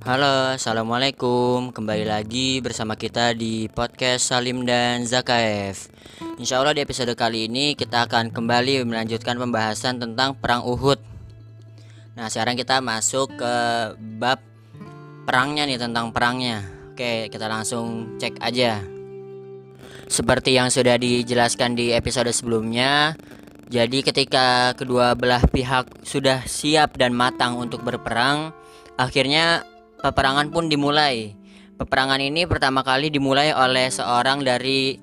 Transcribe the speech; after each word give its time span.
Halo, 0.00 0.56
assalamualaikum. 0.56 1.76
Kembali 1.76 2.08
lagi 2.08 2.64
bersama 2.64 2.96
kita 2.96 3.36
di 3.36 3.68
podcast 3.68 4.32
Salim 4.32 4.64
dan 4.64 5.04
Zakaev. 5.04 5.76
Insya 6.40 6.56
Allah 6.56 6.72
di 6.72 6.80
episode 6.80 7.12
kali 7.12 7.52
ini 7.52 7.76
kita 7.76 8.08
akan 8.08 8.32
kembali 8.32 8.80
melanjutkan 8.88 9.36
pembahasan 9.36 10.00
tentang 10.00 10.32
perang 10.40 10.64
Uhud. 10.64 10.96
Nah, 12.16 12.32
sekarang 12.32 12.56
kita 12.56 12.80
masuk 12.80 13.28
ke 13.36 13.54
bab 14.16 14.40
perangnya 15.28 15.68
nih 15.68 15.76
tentang 15.76 16.16
perangnya. 16.16 16.64
Oke, 16.96 17.28
kita 17.28 17.44
langsung 17.44 18.16
cek 18.16 18.40
aja. 18.40 18.80
Seperti 20.08 20.56
yang 20.56 20.72
sudah 20.72 20.96
dijelaskan 20.96 21.76
di 21.76 21.92
episode 21.92 22.32
sebelumnya, 22.32 23.20
jadi 23.68 24.00
ketika 24.00 24.72
kedua 24.80 25.12
belah 25.12 25.44
pihak 25.44 26.08
sudah 26.08 26.40
siap 26.48 26.96
dan 26.96 27.12
matang 27.12 27.60
untuk 27.60 27.84
berperang, 27.84 28.56
akhirnya 28.96 29.68
peperangan 30.00 30.48
pun 30.48 30.72
dimulai. 30.72 31.36
Peperangan 31.80 32.20
ini 32.20 32.44
pertama 32.44 32.84
kali 32.84 33.08
dimulai 33.08 33.56
oleh 33.56 33.88
seorang 33.88 34.44
dari 34.44 35.00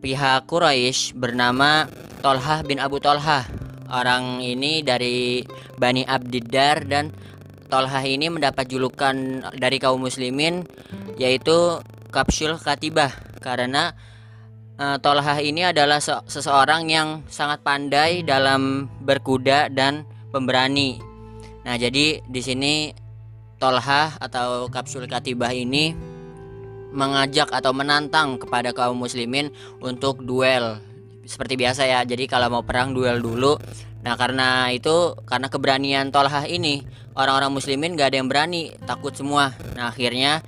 pihak 0.00 0.48
Quraisy 0.48 1.12
bernama 1.18 1.84
Tolhah 2.24 2.64
bin 2.64 2.80
Abu 2.80 2.96
Tolhah. 3.02 3.44
Orang 3.88 4.44
ini 4.44 4.84
dari 4.84 5.44
Bani 5.76 6.04
Abdiddar 6.04 6.84
dan 6.84 7.12
Tolhah 7.68 8.04
ini 8.04 8.32
mendapat 8.32 8.68
julukan 8.68 9.44
dari 9.56 9.76
kaum 9.76 10.00
muslimin 10.00 10.64
yaitu 11.20 11.80
Kapsul 12.08 12.56
Katibah 12.56 13.12
karena 13.44 13.92
uh, 14.80 14.96
Tolhah 14.96 15.36
ini 15.44 15.68
adalah 15.68 16.00
se 16.00 16.16
seseorang 16.24 16.88
yang 16.88 17.08
sangat 17.28 17.60
pandai 17.60 18.24
dalam 18.24 18.88
berkuda 19.04 19.68
dan 19.68 20.08
pemberani. 20.32 21.00
Nah, 21.68 21.76
jadi 21.76 22.24
di 22.24 22.40
sini 22.40 22.92
Tolha 23.58 24.14
atau 24.22 24.70
kapsul 24.70 25.10
katibah 25.10 25.50
ini 25.50 25.92
mengajak 26.94 27.52
atau 27.52 27.74
menantang 27.76 28.40
kepada 28.40 28.72
kaum 28.72 28.96
muslimin 28.96 29.52
untuk 29.82 30.24
duel. 30.24 30.80
Seperti 31.28 31.60
biasa 31.60 31.84
ya 31.84 32.00
jadi 32.08 32.24
kalau 32.24 32.48
mau 32.48 32.64
perang 32.64 32.96
duel 32.96 33.20
dulu. 33.20 33.60
Nah 34.00 34.14
karena 34.14 34.70
itu 34.72 35.18
karena 35.26 35.50
keberanian 35.50 36.08
Tolha 36.14 36.46
ini 36.48 36.86
orang-orang 37.18 37.52
muslimin 37.52 37.98
gak 37.98 38.14
ada 38.14 38.16
yang 38.22 38.30
berani 38.30 38.72
takut 38.86 39.12
semua. 39.12 39.52
Nah 39.74 39.90
akhirnya 39.90 40.40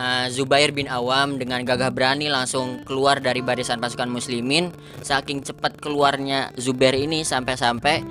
uh, 0.00 0.26
Zubair 0.32 0.72
bin 0.72 0.88
Awam 0.88 1.36
dengan 1.36 1.62
gagah 1.62 1.92
berani 1.92 2.32
langsung 2.32 2.82
keluar 2.88 3.20
dari 3.20 3.44
barisan 3.44 3.78
pasukan 3.78 4.08
muslimin. 4.08 4.72
Saking 5.04 5.44
cepat 5.44 5.76
keluarnya 5.78 6.50
Zubair 6.56 6.96
ini 6.96 7.22
sampai-sampai 7.22 8.02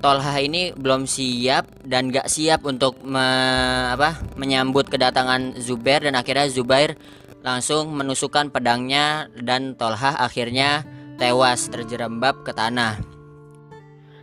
Tolha 0.00 0.40
ini 0.40 0.72
belum 0.72 1.04
siap 1.04 1.84
dan 1.84 2.08
gak 2.08 2.32
siap 2.32 2.64
untuk 2.64 3.04
me, 3.04 3.20
apa, 3.92 4.16
menyambut 4.40 4.88
kedatangan 4.88 5.60
Zubair 5.60 6.00
dan 6.00 6.16
akhirnya 6.16 6.48
Zubair 6.48 6.96
langsung 7.44 7.92
menusukkan 7.92 8.48
pedangnya 8.48 9.28
dan 9.36 9.76
Tolha 9.76 10.16
akhirnya 10.16 10.88
tewas 11.20 11.68
terjerembab 11.68 12.48
ke 12.48 12.56
tanah. 12.56 12.96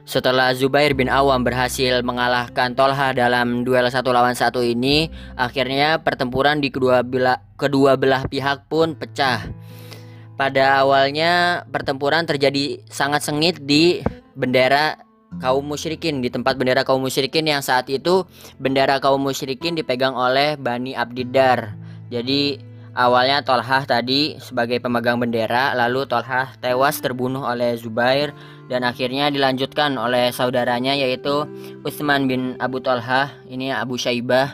Setelah 0.07 0.57
Zubair 0.57 0.97
bin 0.97 1.13
Awam 1.13 1.45
berhasil 1.45 2.01
mengalahkan 2.01 2.73
Tolha 2.73 3.13
dalam 3.13 3.61
duel 3.61 3.85
satu 3.93 4.09
lawan 4.09 4.33
satu 4.33 4.65
ini, 4.65 5.13
akhirnya 5.37 6.01
pertempuran 6.01 6.57
di 6.57 6.73
kedua 6.73 7.05
belah, 7.05 7.37
kedua 7.53 7.93
belah 8.01 8.25
pihak 8.25 8.65
pun 8.65 8.97
pecah. 8.97 9.45
Pada 10.33 10.81
awalnya 10.81 11.61
pertempuran 11.69 12.25
terjadi 12.25 12.81
sangat 12.89 13.21
sengit 13.25 13.61
di 13.61 14.01
bendera 14.33 15.06
kaum 15.37 15.63
musyrikin 15.67 16.23
di 16.23 16.31
tempat 16.31 16.55
bendera 16.55 16.87
kaum 16.87 17.03
musyrikin 17.03 17.45
yang 17.45 17.59
saat 17.59 17.91
itu 17.91 18.23
bendera 18.57 18.97
kaum 19.03 19.21
musyrikin 19.21 19.75
dipegang 19.75 20.15
oleh 20.15 20.55
Bani 20.55 20.95
Abdiddar. 20.95 21.75
Jadi 22.07 22.57
awalnya 22.97 23.45
Tolhah 23.45 23.85
tadi 23.85 24.41
sebagai 24.41 24.81
pemegang 24.81 25.21
bendera 25.21 25.77
lalu 25.77 26.09
Tolhah 26.09 26.57
tewas 26.57 26.97
terbunuh 26.97 27.45
oleh 27.45 27.77
Zubair 27.77 28.33
dan 28.71 28.81
akhirnya 28.81 29.29
dilanjutkan 29.29 29.93
oleh 30.01 30.33
saudaranya 30.33 30.97
yaitu 30.97 31.45
Utsman 31.85 32.25
bin 32.25 32.57
Abu 32.57 32.81
Tolhah 32.81 33.29
ini 33.45 33.69
Abu 33.69 34.01
Syaibah 34.01 34.49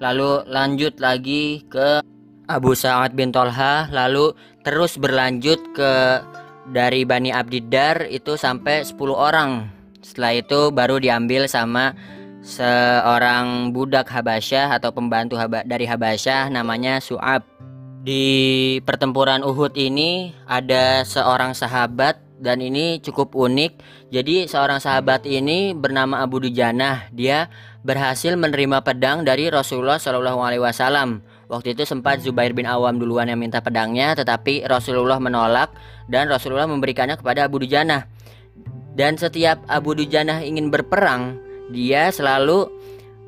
lalu 0.00 0.42
lanjut 0.48 0.96
lagi 0.96 1.62
ke 1.68 2.00
Abu 2.48 2.72
Sa'ad 2.72 3.12
bin 3.12 3.28
Tolhah 3.28 3.92
lalu 3.92 4.32
terus 4.64 4.96
berlanjut 4.96 5.60
ke 5.76 6.24
dari 6.72 7.04
Bani 7.04 7.28
Abdiddar 7.28 8.08
itu 8.08 8.40
sampai 8.40 8.80
10 8.80 8.96
orang 9.12 9.73
setelah 10.04 10.36
itu 10.36 10.68
baru 10.68 11.00
diambil 11.00 11.48
sama 11.48 11.96
seorang 12.44 13.72
budak 13.72 14.04
Habasyah 14.12 14.76
atau 14.76 14.92
pembantu 14.92 15.40
dari 15.64 15.88
Habasyah 15.88 16.52
namanya 16.52 17.00
Su'ab. 17.00 17.40
Di 18.04 18.76
pertempuran 18.84 19.40
Uhud 19.40 19.72
ini 19.80 20.36
ada 20.44 21.08
seorang 21.08 21.56
sahabat 21.56 22.20
dan 22.36 22.60
ini 22.60 23.00
cukup 23.00 23.32
unik. 23.32 23.80
Jadi 24.12 24.44
seorang 24.44 24.76
sahabat 24.76 25.24
ini 25.24 25.72
bernama 25.72 26.20
Abu 26.20 26.44
Dujanah. 26.44 27.08
Dia 27.16 27.48
berhasil 27.80 28.36
menerima 28.36 28.84
pedang 28.84 29.24
dari 29.24 29.48
Rasulullah 29.48 29.96
Shallallahu 29.96 30.40
Alaihi 30.44 30.60
Wasallam. 30.60 31.24
Waktu 31.48 31.72
itu 31.72 31.88
sempat 31.88 32.20
Zubair 32.20 32.52
bin 32.52 32.68
Awam 32.68 33.00
duluan 33.00 33.24
yang 33.24 33.40
minta 33.40 33.64
pedangnya, 33.64 34.12
tetapi 34.12 34.68
Rasulullah 34.68 35.16
menolak 35.16 35.72
dan 36.04 36.28
Rasulullah 36.28 36.68
memberikannya 36.68 37.16
kepada 37.16 37.48
Abu 37.48 37.64
Dujanah. 37.64 38.13
Dan 38.94 39.18
setiap 39.18 39.58
Abu 39.66 39.98
Dujanah 39.98 40.46
ingin 40.46 40.70
berperang, 40.70 41.38
dia 41.74 42.14
selalu 42.14 42.70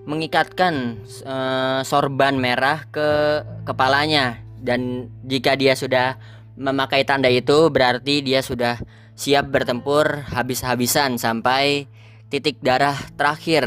mengikatkan 0.06 1.03
uh, 1.27 1.82
sorban 1.82 2.38
merah 2.38 2.87
ke 2.94 3.43
kepalanya 3.66 4.38
dan 4.62 5.10
jika 5.27 5.59
dia 5.59 5.75
sudah 5.75 6.15
memakai 6.54 7.03
tanda 7.03 7.27
itu 7.27 7.69
berarti 7.69 8.22
dia 8.22 8.41
sudah 8.41 8.78
siap 9.19 9.50
bertempur 9.50 10.22
habis-habisan 10.31 11.19
sampai 11.19 11.91
titik 12.31 12.62
darah 12.62 12.97
terakhir. 13.19 13.66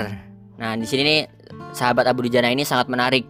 Nah, 0.56 0.76
di 0.80 0.88
sini 0.88 1.02
nih 1.04 1.22
sahabat 1.76 2.08
Abu 2.08 2.26
Dujanah 2.26 2.52
ini 2.52 2.64
sangat 2.64 2.88
menarik. 2.88 3.26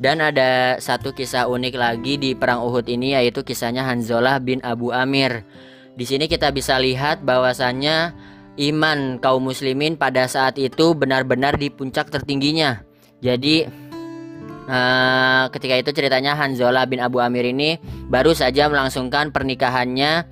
Dan 0.00 0.24
ada 0.24 0.80
satu 0.80 1.12
kisah 1.12 1.44
unik 1.44 1.74
lagi 1.76 2.16
di 2.16 2.32
perang 2.32 2.64
Uhud 2.64 2.88
ini 2.88 3.12
yaitu 3.12 3.44
kisahnya 3.44 3.84
Hanzalah 3.84 4.40
bin 4.40 4.64
Abu 4.64 4.96
Amir. 4.96 5.44
Di 6.00 6.08
sini 6.08 6.32
kita 6.32 6.48
bisa 6.48 6.80
lihat 6.80 7.28
bahwasannya 7.28 8.16
iman 8.56 9.20
kaum 9.20 9.52
muslimin 9.52 10.00
pada 10.00 10.24
saat 10.24 10.56
itu 10.56 10.96
benar-benar 10.96 11.60
di 11.60 11.68
puncak 11.68 12.08
tertingginya. 12.08 12.80
Jadi 13.20 13.68
uh, 14.64 15.44
ketika 15.52 15.76
itu 15.76 15.92
ceritanya 15.92 16.32
Hanzalah 16.40 16.88
bin 16.88 17.04
Abu 17.04 17.20
Amir 17.20 17.44
ini 17.52 17.76
baru 18.08 18.32
saja 18.32 18.72
melangsungkan 18.72 19.28
pernikahannya 19.28 20.24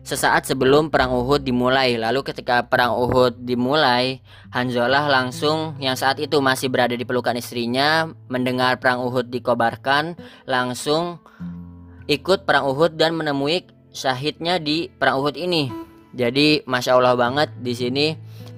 sesaat 0.00 0.48
sebelum 0.48 0.88
perang 0.88 1.12
Uhud 1.12 1.44
dimulai. 1.44 2.00
Lalu 2.00 2.24
ketika 2.32 2.64
perang 2.64 2.96
Uhud 2.96 3.44
dimulai, 3.44 4.24
Hanzalah 4.48 5.12
langsung 5.12 5.76
yang 5.76 5.92
saat 5.92 6.24
itu 6.24 6.40
masih 6.40 6.72
berada 6.72 6.96
di 6.96 7.04
pelukan 7.04 7.36
istrinya 7.36 8.08
mendengar 8.32 8.80
perang 8.80 9.04
Uhud 9.04 9.28
dikobarkan, 9.28 10.16
langsung 10.48 11.20
ikut 12.08 12.48
perang 12.48 12.64
Uhud 12.72 12.96
dan 12.96 13.12
menemui 13.12 13.81
syahidnya 13.92 14.58
di 14.58 14.88
perang 14.90 15.20
Uhud 15.20 15.36
ini. 15.36 15.68
Jadi 16.12 16.64
masya 16.68 16.96
Allah 16.96 17.16
banget 17.16 17.48
di 17.60 17.72
sini 17.72 18.06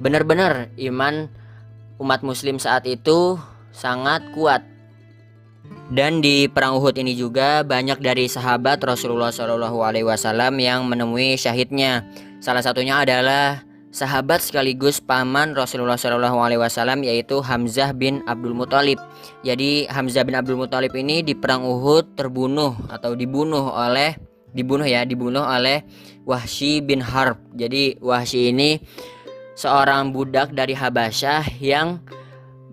benar-benar 0.03 0.75
iman 0.75 1.31
umat 2.03 2.27
Muslim 2.27 2.59
saat 2.59 2.87
itu 2.87 3.39
sangat 3.71 4.23
kuat. 4.35 4.63
Dan 5.93 6.25
di 6.25 6.49
perang 6.49 6.81
Uhud 6.81 6.97
ini 6.97 7.13
juga 7.15 7.61
banyak 7.63 8.01
dari 8.01 8.27
sahabat 8.27 8.81
Rasulullah 8.83 9.31
Shallallahu 9.31 9.85
Alaihi 9.85 10.07
Wasallam 10.09 10.57
yang 10.59 10.89
menemui 10.89 11.37
syahidnya. 11.37 12.09
Salah 12.41 12.65
satunya 12.65 13.05
adalah 13.05 13.63
sahabat 13.95 14.43
sekaligus 14.43 14.99
paman 14.99 15.55
Rasulullah 15.55 16.01
Shallallahu 16.01 16.41
Alaihi 16.41 16.61
Wasallam 16.61 17.07
yaitu 17.07 17.39
Hamzah 17.39 17.95
bin 17.95 18.25
Abdul 18.27 18.57
Muthalib. 18.57 18.99
Jadi 19.47 19.87
Hamzah 19.87 20.25
bin 20.27 20.35
Abdul 20.35 20.59
Muthalib 20.59 20.93
ini 20.99 21.23
di 21.23 21.37
perang 21.37 21.63
Uhud 21.63 22.17
terbunuh 22.17 22.75
atau 22.91 23.15
dibunuh 23.15 23.71
oleh 23.71 24.19
dibunuh 24.55 24.87
ya, 24.87 25.03
dibunuh 25.05 25.43
oleh 25.43 25.83
Wahsy 26.25 26.81
bin 26.81 27.03
Harb. 27.05 27.37
Jadi 27.53 27.99
Wahsy 28.01 28.55
ini 28.55 28.81
seorang 29.55 30.11
budak 30.11 30.55
dari 30.57 30.73
Habasyah 30.73 31.61
yang 31.61 32.01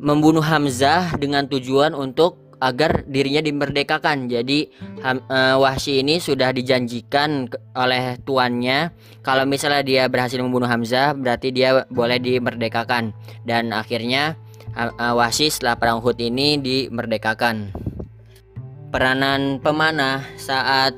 membunuh 0.02 0.42
Hamzah 0.42 1.14
dengan 1.22 1.46
tujuan 1.46 1.94
untuk 1.94 2.42
agar 2.62 3.04
dirinya 3.10 3.42
dimerdekakan. 3.42 4.30
Jadi 4.30 4.70
uh, 5.02 5.58
Wahsy 5.58 6.06
ini 6.06 6.22
sudah 6.22 6.54
dijanjikan 6.54 7.50
oleh 7.74 8.22
tuannya 8.22 8.94
kalau 9.26 9.50
misalnya 9.50 9.82
dia 9.82 10.04
berhasil 10.06 10.38
membunuh 10.38 10.70
Hamzah 10.70 11.18
berarti 11.18 11.50
dia 11.50 11.84
boleh 11.90 12.22
dimerdekakan 12.22 13.18
dan 13.50 13.74
akhirnya 13.74 14.38
uh, 14.78 15.18
Wahsy 15.18 15.50
setelah 15.50 15.76
perang 15.76 15.98
Uhud 16.00 16.22
ini 16.22 16.62
dimerdekakan. 16.62 17.74
Peranan 18.94 19.58
pemanah 19.64 20.22
saat 20.38 20.94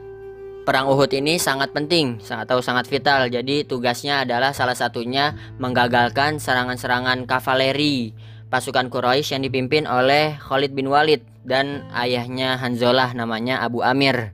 perang 0.63 0.87
Uhud 0.87 1.11
ini 1.11 1.35
sangat 1.35 1.75
penting 1.75 2.23
atau 2.23 2.63
sangat 2.63 2.87
vital. 2.87 3.27
Jadi 3.27 3.67
tugasnya 3.67 4.23
adalah 4.23 4.55
salah 4.55 4.75
satunya 4.75 5.35
menggagalkan 5.59 6.39
serangan-serangan 6.39 7.27
kavaleri 7.27 8.15
pasukan 8.47 8.87
Quraisy 8.87 9.35
yang 9.35 9.43
dipimpin 9.43 9.83
oleh 9.83 10.39
Khalid 10.39 10.71
bin 10.71 10.87
Walid 10.87 11.25
dan 11.43 11.83
ayahnya 11.91 12.55
Hanzalah 12.55 13.11
namanya 13.11 13.59
Abu 13.59 13.83
Amir. 13.83 14.31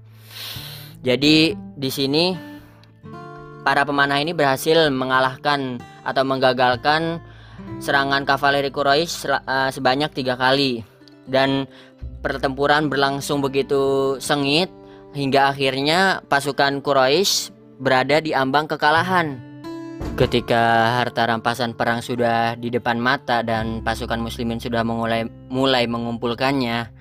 Jadi 1.01 1.57
di 1.79 1.89
sini 1.89 2.35
para 3.65 3.87
pemanah 3.87 4.21
ini 4.21 4.35
berhasil 4.35 4.91
mengalahkan 4.93 5.81
atau 6.05 6.23
menggagalkan 6.27 7.23
serangan 7.79 8.27
kavaleri 8.27 8.69
Quraisy 8.69 9.31
uh, 9.31 9.71
sebanyak 9.71 10.11
tiga 10.13 10.35
kali 10.35 10.83
dan 11.25 11.65
pertempuran 12.19 12.91
berlangsung 12.91 13.39
begitu 13.39 14.15
sengit 14.19 14.67
hingga 15.13 15.53
akhirnya 15.53 16.21
pasukan 16.29 16.85
Quraisy 16.85 17.53
berada 17.81 18.21
di 18.21 18.35
ambang 18.35 18.69
kekalahan. 18.69 19.39
Ketika 20.15 20.95
harta 20.99 21.27
rampasan 21.27 21.75
perang 21.75 21.99
sudah 22.03 22.55
di 22.55 22.71
depan 22.71 22.99
mata 22.99 23.43
dan 23.43 23.83
pasukan 23.83 24.19
muslimin 24.19 24.59
sudah 24.59 24.83
mulai 24.83 25.27
mulai 25.51 25.87
mengumpulkannya, 25.87 26.91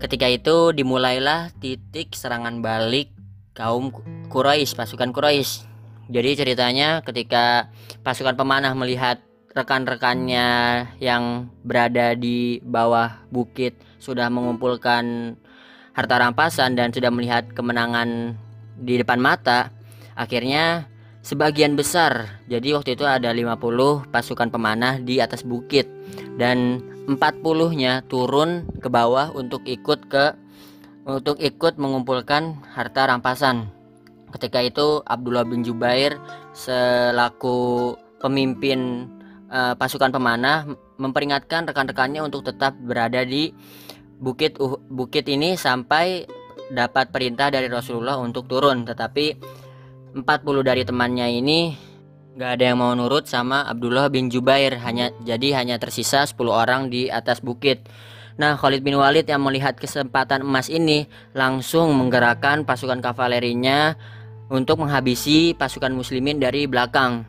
ketika 0.00 0.28
itu 0.28 0.72
dimulailah 0.76 1.52
titik 1.60 2.12
serangan 2.16 2.60
balik 2.60 3.12
kaum 3.52 3.92
Quraisy, 4.28 4.76
pasukan 4.76 5.12
Quraisy. 5.12 5.68
Jadi 6.12 6.30
ceritanya 6.36 7.00
ketika 7.00 7.72
pasukan 8.04 8.36
pemanah 8.36 8.76
melihat 8.76 9.20
rekan-rekannya 9.52 10.48
yang 11.00 11.52
berada 11.64 12.16
di 12.16 12.60
bawah 12.64 13.20
bukit 13.28 13.76
sudah 14.00 14.32
mengumpulkan 14.32 15.36
harta 15.92 16.16
rampasan 16.20 16.76
dan 16.76 16.92
sudah 16.92 17.12
melihat 17.12 17.48
kemenangan 17.52 18.36
di 18.80 18.98
depan 18.98 19.20
mata, 19.20 19.68
akhirnya 20.16 20.88
sebagian 21.22 21.78
besar. 21.78 22.42
Jadi 22.50 22.74
waktu 22.74 22.98
itu 22.98 23.06
ada 23.06 23.30
50 23.30 24.10
pasukan 24.10 24.48
pemanah 24.50 24.98
di 24.98 25.22
atas 25.22 25.46
bukit 25.46 25.86
dan 26.36 26.82
40-nya 27.06 28.06
turun 28.06 28.66
ke 28.78 28.88
bawah 28.90 29.30
untuk 29.34 29.62
ikut 29.66 30.06
ke 30.10 30.34
untuk 31.02 31.38
ikut 31.42 31.78
mengumpulkan 31.82 32.62
harta 32.74 33.10
rampasan. 33.10 33.66
Ketika 34.30 34.62
itu 34.62 35.02
Abdullah 35.04 35.44
bin 35.44 35.66
Jubair 35.66 36.16
selaku 36.54 37.92
pemimpin 38.22 39.10
uh, 39.50 39.74
pasukan 39.74 40.14
pemanah 40.14 40.64
memperingatkan 40.96 41.66
rekan-rekannya 41.66 42.22
untuk 42.22 42.46
tetap 42.46 42.78
berada 42.78 43.26
di 43.26 43.50
bukit 44.22 44.56
uh, 44.62 44.78
bukit 44.86 45.26
ini 45.26 45.58
sampai 45.58 46.24
dapat 46.70 47.10
perintah 47.10 47.50
dari 47.50 47.66
Rasulullah 47.66 48.16
untuk 48.22 48.46
turun. 48.46 48.86
Tetapi 48.86 49.26
40 50.14 50.22
dari 50.62 50.86
temannya 50.86 51.28
ini 51.42 51.74
nggak 52.32 52.50
ada 52.56 52.64
yang 52.72 52.80
mau 52.80 52.94
nurut 52.96 53.28
sama 53.28 53.66
Abdullah 53.66 54.08
bin 54.08 54.30
Jubair. 54.30 54.78
Hanya 54.78 55.10
jadi 55.26 55.58
hanya 55.58 55.76
tersisa 55.82 56.22
10 56.22 56.38
orang 56.48 56.88
di 56.88 57.10
atas 57.10 57.42
bukit. 57.42 57.90
Nah, 58.40 58.56
Khalid 58.56 58.80
bin 58.80 58.96
Walid 58.96 59.28
yang 59.28 59.44
melihat 59.44 59.76
kesempatan 59.76 60.40
emas 60.40 60.72
ini 60.72 61.04
langsung 61.36 61.92
menggerakkan 61.92 62.64
pasukan 62.64 63.04
kavalerinya 63.04 63.92
untuk 64.48 64.80
menghabisi 64.80 65.52
pasukan 65.52 65.92
muslimin 65.92 66.40
dari 66.40 66.64
belakang. 66.64 67.28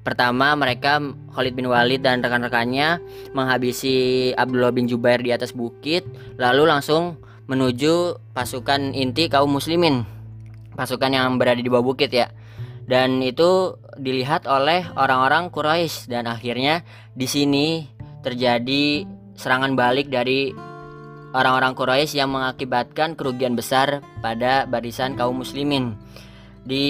Pertama, 0.00 0.56
mereka 0.56 0.96
Khalid 1.30 1.54
bin 1.54 1.70
Walid 1.70 2.02
dan 2.02 2.22
rekan-rekannya 2.22 2.98
menghabisi 3.34 4.30
Abdullah 4.34 4.74
bin 4.74 4.90
Jubair 4.90 5.22
di 5.22 5.30
atas 5.30 5.54
bukit, 5.54 6.02
lalu 6.36 6.66
langsung 6.66 7.22
menuju 7.46 8.18
pasukan 8.34 8.94
inti 8.94 9.26
kaum 9.26 9.50
muslimin. 9.50 10.06
Pasukan 10.74 11.10
yang 11.10 11.38
berada 11.38 11.58
di 11.58 11.70
bawah 11.70 11.86
bukit 11.86 12.10
ya. 12.14 12.30
Dan 12.86 13.22
itu 13.22 13.78
dilihat 13.98 14.50
oleh 14.50 14.86
orang-orang 14.98 15.50
Quraisy 15.54 16.10
dan 16.10 16.26
akhirnya 16.26 16.82
di 17.14 17.26
sini 17.30 17.86
terjadi 18.26 19.06
serangan 19.38 19.78
balik 19.78 20.10
dari 20.10 20.50
orang-orang 21.30 21.78
Quraisy 21.78 22.18
yang 22.18 22.34
mengakibatkan 22.34 23.14
kerugian 23.14 23.54
besar 23.54 24.02
pada 24.18 24.66
barisan 24.66 25.14
kaum 25.14 25.42
muslimin. 25.42 25.94
Di 26.66 26.86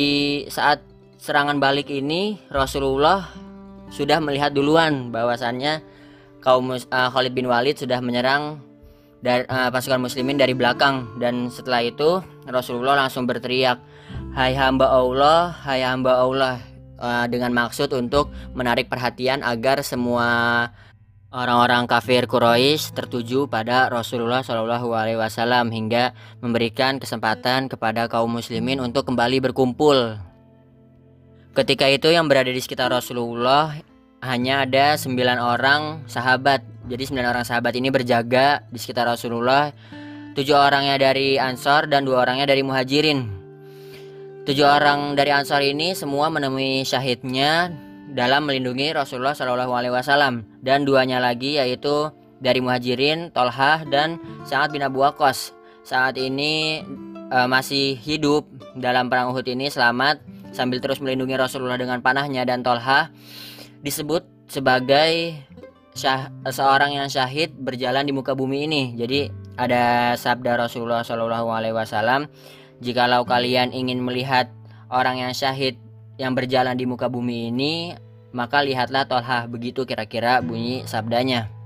saat 0.49 0.81
serangan 1.21 1.61
balik 1.61 1.93
ini 1.93 2.41
Rasulullah 2.49 3.29
sudah 3.91 4.23
melihat 4.23 4.55
duluan 4.55 5.11
bahwasannya 5.11 5.83
kaum 6.41 6.73
uh, 6.73 7.09
Khalid 7.13 7.37
bin 7.37 7.47
Walid 7.51 7.77
sudah 7.77 8.01
menyerang 8.01 8.63
dari 9.21 9.45
uh, 9.47 9.69
pasukan 9.69 10.01
muslimin 10.01 10.41
dari 10.41 10.57
belakang. 10.57 11.21
Dan 11.21 11.53
setelah 11.53 11.85
itu 11.85 12.25
Rasulullah 12.49 12.97
langsung 12.97 13.29
berteriak 13.29 13.79
hai 14.35 14.55
hamba 14.55 14.91
Allah 14.91 15.55
hai 15.67 15.83
hamba 15.83 16.23
Allah 16.23 16.57
uh, 16.99 17.27
dengan 17.27 17.53
maksud 17.55 17.91
untuk 17.93 18.31
menarik 18.57 18.87
perhatian 18.87 19.43
agar 19.43 19.83
semua 19.83 20.67
orang-orang 21.31 21.87
kafir 21.87 22.27
Quraisy 22.27 22.91
tertuju 22.95 23.47
pada 23.47 23.87
Rasulullah 23.87 24.43
Shallallahu 24.43 24.91
Alaihi 24.91 25.19
Wasallam 25.19 25.71
hingga 25.71 26.11
memberikan 26.43 26.99
kesempatan 26.99 27.71
kepada 27.71 28.11
kaum 28.11 28.35
muslimin 28.35 28.83
untuk 28.83 29.07
kembali 29.07 29.51
berkumpul 29.51 30.19
Ketika 31.51 31.91
itu 31.91 32.15
yang 32.15 32.31
berada 32.31 32.47
di 32.47 32.63
sekitar 32.63 32.95
Rasulullah 32.95 33.75
hanya 34.23 34.63
ada 34.63 34.95
sembilan 34.95 35.39
orang 35.43 35.83
sahabat. 36.07 36.63
Jadi 36.87 37.11
sembilan 37.11 37.27
orang 37.27 37.43
sahabat 37.43 37.75
ini 37.75 37.91
berjaga 37.91 38.63
di 38.71 38.79
sekitar 38.79 39.11
Rasulullah. 39.11 39.67
Tujuh 40.31 40.55
orangnya 40.55 40.95
dari 40.95 41.43
Ansor 41.43 41.91
dan 41.91 42.07
dua 42.07 42.23
orangnya 42.23 42.47
dari 42.47 42.63
Muhajirin. 42.63 43.21
Tujuh 44.47 44.63
orang 44.63 45.19
dari 45.19 45.35
Ansor 45.35 45.59
ini 45.67 45.91
semua 45.99 46.31
menemui 46.31 46.87
syahidnya 46.87 47.75
dalam 48.15 48.47
melindungi 48.47 48.95
Rasulullah 48.95 49.35
Shallallahu 49.35 49.75
Alaihi 49.75 49.95
Wasallam 49.95 50.47
dan 50.63 50.87
duanya 50.87 51.19
lagi 51.19 51.59
yaitu 51.59 52.15
dari 52.39 52.63
Muhajirin, 52.63 53.35
Tolhah 53.35 53.85
dan 53.91 54.23
Sa'ad 54.47 54.71
bin 54.71 54.87
Abu 54.87 55.03
Waqqas. 55.03 55.51
Saat 55.83 56.15
ini 56.15 56.87
uh, 57.35 57.51
masih 57.51 57.99
hidup 57.99 58.47
dalam 58.79 59.11
perang 59.11 59.35
Uhud 59.35 59.45
ini 59.51 59.67
selamat 59.67 60.40
sambil 60.51 60.83
terus 60.83 60.99
melindungi 60.99 61.39
Rasulullah 61.39 61.79
dengan 61.79 62.03
panahnya 62.03 62.43
dan 62.47 62.63
Tolha 62.67 63.11
disebut 63.81 64.27
sebagai 64.51 65.39
syah, 65.95 66.31
seorang 66.49 66.97
yang 66.97 67.09
syahid 67.09 67.55
berjalan 67.55 68.05
di 68.07 68.13
muka 68.13 68.35
bumi 68.35 68.67
ini. 68.67 68.83
Jadi 68.99 69.31
ada 69.61 70.15
sabda 70.17 70.57
Rasulullah 70.57 71.05
Shallallahu 71.05 71.49
Alaihi 71.53 71.77
Wasallam, 71.77 72.27
jikalau 72.81 73.23
kalian 73.29 73.71
ingin 73.77 74.01
melihat 74.01 74.49
orang 74.91 75.21
yang 75.21 75.33
syahid 75.37 75.77
yang 76.17 76.37
berjalan 76.37 76.77
di 76.77 76.85
muka 76.85 77.09
bumi 77.09 77.49
ini, 77.53 77.95
maka 78.33 78.61
lihatlah 78.65 79.07
Tolha. 79.09 79.47
Begitu 79.49 79.85
kira-kira 79.89 80.41
bunyi 80.45 80.85
sabdanya. 80.85 81.60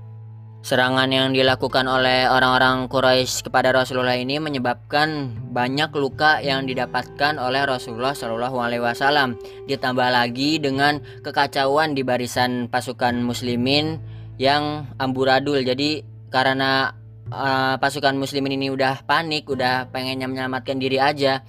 Serangan 0.65 1.05
yang 1.13 1.29
dilakukan 1.29 1.85
oleh 1.85 2.25
orang-orang 2.25 2.89
Quraisy 2.89 3.45
kepada 3.45 3.69
Rasulullah 3.69 4.17
ini 4.17 4.41
menyebabkan 4.41 5.29
banyak 5.53 5.93
luka 5.93 6.41
yang 6.41 6.65
didapatkan 6.65 7.37
oleh 7.37 7.69
Rasulullah 7.69 8.17
Shallallahu 8.17 8.57
Alaihi 8.57 8.81
Wasallam. 8.81 9.37
Ditambah 9.69 10.09
lagi 10.09 10.57
dengan 10.57 11.05
kekacauan 11.21 11.93
di 11.93 12.01
barisan 12.01 12.65
pasukan 12.65 13.13
Muslimin 13.21 14.01
yang 14.41 14.89
amburadul. 14.97 15.61
Jadi 15.61 16.01
karena 16.33 16.97
uh, 17.29 17.77
pasukan 17.77 18.17
Muslimin 18.17 18.57
ini 18.57 18.73
udah 18.73 19.05
panik, 19.05 19.45
udah 19.45 19.93
pengen 19.93 20.17
menyelamatkan 20.25 20.81
diri 20.81 20.97
aja, 20.97 21.45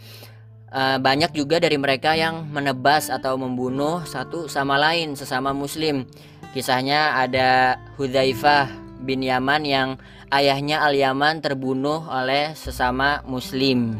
uh, 0.77 1.01
banyak 1.01 1.33
juga 1.33 1.57
dari 1.57 1.81
mereka 1.81 2.13
yang 2.13 2.53
menebas 2.53 3.09
atau 3.09 3.41
membunuh 3.41 4.05
satu 4.05 4.45
sama 4.45 4.77
lain 4.77 5.17
sesama 5.17 5.57
Muslim. 5.57 6.05
Kisahnya 6.53 7.17
ada 7.17 7.81
Hudzaifah 7.97 8.86
bin 9.07 9.23
Yaman 9.23 9.63
yang 9.63 10.03
ayahnya 10.35 10.83
Al 10.83 10.99
Yaman 10.99 11.39
terbunuh 11.39 12.03
oleh 12.11 12.53
sesama 12.59 13.23
muslim. 13.23 13.95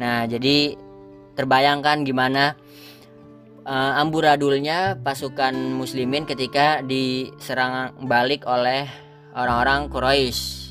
Nah, 0.00 0.24
jadi 0.24 0.74
terbayangkan 1.36 2.08
gimana 2.08 2.56
uh, 3.68 4.00
amburadulnya 4.00 5.04
pasukan 5.04 5.54
muslimin 5.76 6.24
ketika 6.24 6.80
diserang 6.80 7.92
balik 8.08 8.48
oleh 8.48 8.88
orang-orang 9.36 9.92
Quraisy. 9.92 10.62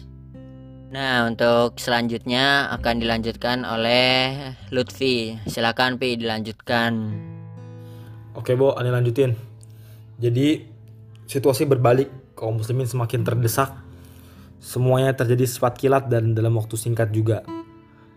Nah, 0.92 1.24
untuk 1.24 1.80
selanjutnya 1.80 2.68
akan 2.76 3.00
dilanjutkan 3.00 3.64
oleh 3.64 4.36
Lutfi. 4.76 5.40
Silakan 5.48 5.96
Pi 5.96 6.20
dilanjutkan. 6.20 6.92
Oke, 8.36 8.60
Bo, 8.60 8.76
Ani 8.76 8.92
lanjutin. 8.92 9.32
Jadi 10.20 10.68
situasi 11.32 11.64
berbalik 11.64 12.12
kaum 12.42 12.58
muslimin 12.58 12.90
semakin 12.90 13.22
terdesak. 13.22 13.70
Semuanya 14.58 15.14
terjadi 15.14 15.46
secepat 15.46 15.78
kilat 15.78 16.10
dan 16.10 16.34
dalam 16.34 16.58
waktu 16.58 16.74
singkat 16.74 17.14
juga. 17.14 17.46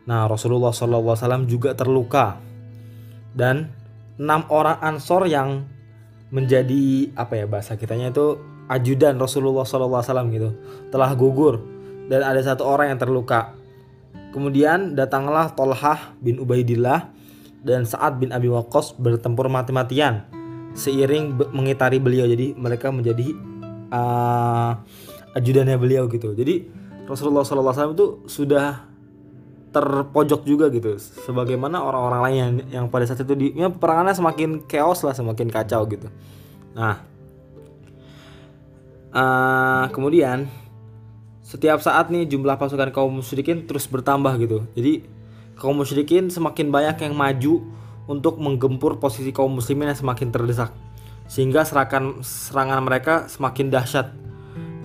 Nah, 0.09 0.25
Rasulullah 0.25 0.73
SAW 0.73 1.45
juga 1.45 1.77
terluka. 1.77 2.41
Dan 3.37 3.69
enam 4.17 4.49
orang 4.49 4.81
ansor 4.81 5.29
yang 5.29 5.69
menjadi 6.33 7.13
apa 7.15 7.45
ya 7.45 7.47
bahasa 7.47 7.77
kitanya 7.77 8.11
itu 8.11 8.41
ajudan 8.67 9.21
Rasulullah 9.21 9.63
SAW 9.63 10.27
gitu 10.33 10.51
telah 10.89 11.13
gugur 11.15 11.63
dan 12.09 12.25
ada 12.25 12.41
satu 12.41 12.65
orang 12.65 12.95
yang 12.95 13.01
terluka. 13.01 13.55
Kemudian 14.35 14.99
datanglah 14.99 15.55
Tolhah 15.55 16.19
bin 16.19 16.43
Ubaidillah 16.43 17.07
dan 17.63 17.87
Sa'ad 17.87 18.19
bin 18.19 18.35
Abi 18.35 18.51
Waqqas 18.51 18.99
bertempur 18.99 19.47
mati-matian 19.47 20.27
seiring 20.75 21.39
mengitari 21.55 22.03
beliau 22.03 22.27
jadi 22.27 22.53
mereka 22.59 22.91
menjadi 22.91 23.31
uh, 23.95 24.71
ajudannya 25.39 25.79
beliau 25.79 26.11
gitu. 26.11 26.35
Jadi 26.35 26.67
Rasulullah 27.07 27.47
SAW 27.47 27.95
itu 27.95 28.07
sudah 28.27 28.91
terpojok 29.75 30.47
juga 30.47 30.71
gitu 30.71 30.95
sebagaimana 30.99 31.83
orang-orang 31.83 32.21
lain 32.31 32.37
yang, 32.39 32.53
yang 32.71 32.87
pada 32.87 33.11
saat 33.11 33.27
itu 33.27 33.35
di 33.35 33.47
ya, 33.59 33.67
peperangannya 33.67 34.15
semakin 34.15 34.51
chaos 34.71 35.03
lah 35.03 35.11
semakin 35.11 35.51
kacau 35.51 35.83
gitu. 35.91 36.07
Nah 36.79 37.03
uh, 39.11 39.91
kemudian 39.91 40.47
setiap 41.43 41.83
saat 41.83 42.07
nih 42.15 42.23
jumlah 42.31 42.55
pasukan 42.55 42.95
kaum 42.95 43.19
musyrikin 43.19 43.67
terus 43.67 43.91
bertambah 43.91 44.39
gitu. 44.39 44.63
Jadi 44.79 45.03
kaum 45.59 45.75
musyrikin 45.75 46.31
semakin 46.31 46.71
banyak 46.71 47.11
yang 47.11 47.15
maju 47.19 47.67
untuk 48.07 48.39
menggempur 48.39 49.03
posisi 49.03 49.35
kaum 49.35 49.59
muslimin 49.59 49.91
yang 49.91 49.99
semakin 49.99 50.31
terdesak 50.31 50.71
sehingga 51.27 51.65
serangan 51.65 52.21
serangan 52.21 52.81
mereka 52.85 53.15
semakin 53.27 53.73
dahsyat 53.73 54.13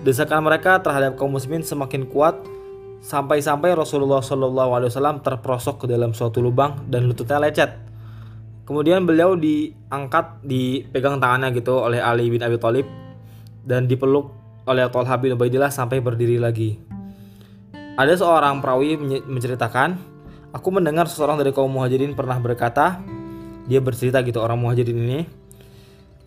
desakan 0.02 0.44
mereka 0.44 0.80
terhadap 0.80 1.20
kaum 1.20 1.36
muslimin 1.36 1.60
semakin 1.60 2.08
kuat 2.08 2.40
Sampai-sampai 3.00 3.72
Rasulullah 3.72 4.20
Wasallam 4.20 5.24
terperosok 5.24 5.84
ke 5.84 5.86
dalam 5.88 6.12
suatu 6.12 6.44
lubang 6.44 6.84
dan 6.92 7.08
lututnya 7.08 7.40
lecet. 7.40 7.72
Kemudian 8.68 9.08
beliau 9.08 9.40
diangkat, 9.40 10.44
dipegang 10.44 11.16
tangannya 11.16 11.48
gitu 11.56 11.80
oleh 11.80 11.96
Ali 11.96 12.28
bin 12.28 12.44
Abi 12.44 12.60
Thalib 12.60 12.84
dan 13.64 13.88
dipeluk 13.88 14.36
oleh 14.68 14.84
Tolha 14.92 15.16
bin 15.16 15.32
Ubaidillah 15.32 15.72
sampai 15.72 16.04
berdiri 16.04 16.36
lagi. 16.36 16.76
Ada 17.96 18.20
seorang 18.20 18.60
perawi 18.60 19.00
menceritakan, 19.24 19.96
aku 20.52 20.68
mendengar 20.68 21.08
seseorang 21.08 21.40
dari 21.40 21.56
kaum 21.56 21.72
muhajirin 21.72 22.12
pernah 22.12 22.36
berkata, 22.36 23.00
dia 23.64 23.80
bercerita 23.80 24.20
gitu 24.22 24.44
orang 24.44 24.60
muhajirin 24.60 24.94
ini, 24.94 25.20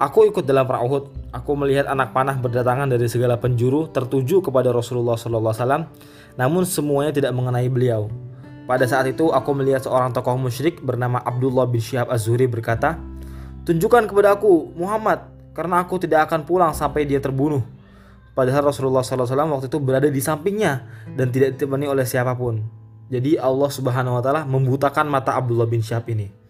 Aku 0.04 0.28
ikut 0.28 0.44
dalam 0.44 0.68
perang 0.68 0.84
Uhud. 0.84 1.32
Aku 1.32 1.56
melihat 1.56 1.88
anak 1.88 2.12
panah 2.12 2.36
berdatangan 2.36 2.92
dari 2.92 3.08
segala 3.08 3.40
penjuru 3.40 3.88
tertuju 3.88 4.44
kepada 4.44 4.76
Rasulullah 4.76 5.16
SAW 5.16 5.88
namun 6.36 6.68
semuanya 6.68 7.16
tidak 7.16 7.32
mengenai 7.32 7.72
beliau. 7.72 8.12
Pada 8.68 8.84
saat 8.84 9.08
itu 9.08 9.32
aku 9.32 9.56
melihat 9.56 9.88
seorang 9.88 10.12
tokoh 10.12 10.36
musyrik 10.36 10.84
bernama 10.84 11.24
Abdullah 11.24 11.64
bin 11.72 11.80
Syihab 11.80 12.12
Az-Zuhri 12.12 12.52
berkata, 12.52 13.00
Tunjukkan 13.64 14.12
kepada 14.12 14.36
aku 14.36 14.76
Muhammad, 14.76 15.24
karena 15.56 15.80
aku 15.80 15.96
tidak 16.04 16.28
akan 16.28 16.44
pulang 16.44 16.76
sampai 16.76 17.08
dia 17.08 17.24
terbunuh. 17.24 17.64
Padahal 18.36 18.76
Rasulullah 18.76 19.08
SAW 19.08 19.56
waktu 19.56 19.72
itu 19.72 19.80
berada 19.80 20.12
di 20.12 20.20
sampingnya 20.20 20.84
dan 21.16 21.32
tidak 21.32 21.56
ditemani 21.56 21.88
oleh 21.88 22.04
siapa 22.04 22.36
pun. 22.36 22.60
Jadi 23.08 23.40
Allah 23.40 23.72
Subhanahu 23.72 24.20
Wa 24.20 24.24
Taala 24.26 24.42
membutakan 24.44 25.08
mata 25.08 25.40
Abdullah 25.40 25.70
bin 25.70 25.80
Syihab 25.80 26.04
ini. 26.12 26.43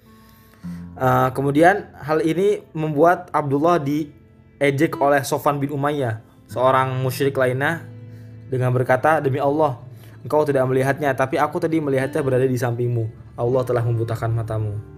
Uh, 0.93 1.33
kemudian 1.33 1.89
hal 1.97 2.21
ini 2.21 2.61
membuat 2.77 3.33
Abdullah 3.33 3.81
diejek 3.81 5.01
oleh 5.01 5.25
Sofan 5.25 5.57
bin 5.57 5.73
Umayyah, 5.73 6.21
seorang 6.45 7.01
musyrik 7.01 7.33
lainnya 7.33 7.81
dengan 8.53 8.69
berkata, 8.69 9.17
"Demi 9.17 9.41
Allah, 9.41 9.81
engkau 10.21 10.45
tidak 10.45 10.69
melihatnya, 10.69 11.17
tapi 11.17 11.41
aku 11.41 11.57
tadi 11.57 11.81
melihatnya 11.81 12.21
berada 12.21 12.45
di 12.45 12.57
sampingmu. 12.57 13.33
Allah 13.33 13.61
telah 13.65 13.81
membutakan 13.81 14.37
matamu." 14.37 14.93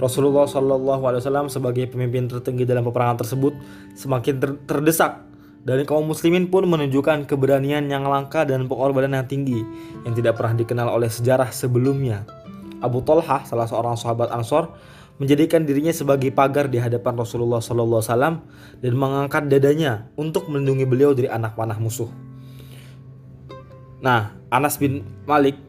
Rasulullah 0.00 0.48
Shallallahu 0.48 1.02
Alaihi 1.04 1.20
Wasallam 1.22 1.46
sebagai 1.52 1.84
pemimpin 1.92 2.26
tertinggi 2.26 2.64
dalam 2.64 2.82
peperangan 2.88 3.20
tersebut 3.20 3.52
semakin 3.94 4.34
ter 4.40 4.50
terdesak 4.64 5.28
dan 5.60 5.84
kaum 5.84 6.08
muslimin 6.08 6.48
pun 6.48 6.64
menunjukkan 6.64 7.28
keberanian 7.28 7.84
yang 7.84 8.08
langka 8.08 8.48
dan 8.48 8.64
pengorbanan 8.64 9.20
yang 9.20 9.28
tinggi 9.28 9.60
yang 10.08 10.16
tidak 10.16 10.40
pernah 10.40 10.56
dikenal 10.56 10.88
oleh 10.88 11.12
sejarah 11.12 11.52
sebelumnya. 11.52 12.39
Abu 12.80 13.04
Talha, 13.04 13.44
salah 13.44 13.68
seorang 13.68 13.96
sahabat 13.96 14.32
Ansor, 14.32 14.72
menjadikan 15.20 15.68
dirinya 15.68 15.92
sebagai 15.92 16.32
pagar 16.32 16.72
di 16.72 16.80
hadapan 16.80 17.20
Rasulullah 17.20 17.60
SAW 17.60 18.40
dan 18.80 18.92
mengangkat 18.96 19.52
dadanya 19.52 20.08
untuk 20.16 20.48
melindungi 20.48 20.88
beliau 20.88 21.12
dari 21.12 21.28
anak 21.28 21.54
panah 21.60 21.76
musuh. 21.76 22.08
Nah, 24.00 24.32
Anas 24.48 24.80
bin 24.80 25.04
Malik 25.28 25.60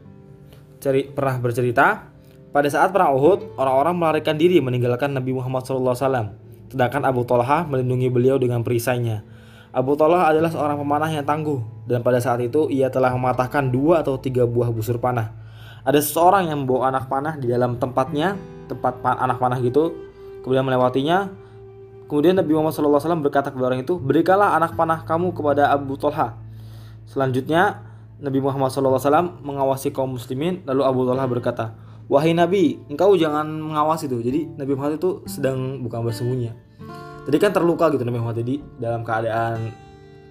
ceri, 0.80 1.04
pernah 1.04 1.36
bercerita, 1.36 2.10
pada 2.50 2.68
saat 2.68 2.90
perang 2.90 3.12
Uhud, 3.16 3.60
orang-orang 3.60 3.94
melarikan 3.96 4.40
diri 4.40 4.58
meninggalkan 4.58 5.12
Nabi 5.12 5.36
Muhammad 5.36 5.68
SAW, 5.68 6.36
sedangkan 6.72 7.04
Abu 7.04 7.28
Talha 7.28 7.68
melindungi 7.68 8.08
beliau 8.08 8.40
dengan 8.40 8.64
perisainya. 8.64 9.24
Abu 9.72 9.96
Talha 9.96 10.28
adalah 10.28 10.52
seorang 10.52 10.76
pemanah 10.80 11.08
yang 11.08 11.24
tangguh, 11.24 11.88
dan 11.88 12.04
pada 12.04 12.20
saat 12.20 12.40
itu 12.44 12.68
ia 12.68 12.92
telah 12.92 13.12
mematahkan 13.16 13.72
dua 13.72 14.04
atau 14.04 14.20
tiga 14.20 14.44
buah 14.44 14.68
busur 14.68 15.00
panah. 15.00 15.41
Ada 15.82 15.98
seseorang 15.98 16.46
yang 16.46 16.62
membawa 16.62 16.94
anak 16.94 17.10
panah 17.10 17.34
di 17.34 17.50
dalam 17.50 17.74
tempatnya 17.78 18.38
tempat 18.70 19.02
anak 19.02 19.42
panah 19.42 19.58
gitu 19.58 19.94
kemudian 20.46 20.66
melewatinya. 20.66 21.30
Kemudian 22.06 22.36
Nabi 22.36 22.52
Muhammad 22.52 22.76
SAW 22.76 23.24
berkata 23.24 23.48
kepada 23.48 23.72
orang 23.72 23.88
itu 23.88 23.96
berikanlah 23.96 24.52
anak 24.52 24.76
panah 24.76 25.00
kamu 25.08 25.32
kepada 25.32 25.72
Abu 25.72 25.96
Talha. 25.96 26.36
Selanjutnya 27.08 27.82
Nabi 28.20 28.38
Muhammad 28.38 28.68
SAW 28.68 29.00
mengawasi 29.40 29.96
kaum 29.96 30.14
muslimin 30.14 30.60
lalu 30.68 30.82
Abu 30.84 31.08
Talha 31.08 31.24
berkata 31.24 31.64
wahai 32.12 32.36
Nabi 32.36 32.78
engkau 32.92 33.16
jangan 33.16 33.48
mengawasi 33.48 34.12
itu. 34.12 34.20
Jadi 34.20 34.40
Nabi 34.60 34.76
Muhammad 34.76 35.00
itu 35.00 35.24
sedang 35.24 35.80
bukan 35.80 36.04
bersembunyi. 36.04 36.52
Tadi 37.22 37.36
kan 37.38 37.50
terluka 37.54 37.88
gitu 37.90 38.04
Nabi 38.04 38.18
Muhammad 38.20 38.44
jadi 38.44 38.54
dalam 38.76 39.02
keadaan 39.02 39.72